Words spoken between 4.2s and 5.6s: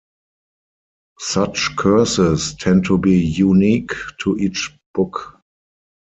to each book.